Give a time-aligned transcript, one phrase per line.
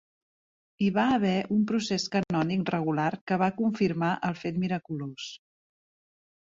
[0.85, 5.33] Hi va haver un procés canònic regular que va confirmar el fet miraculós.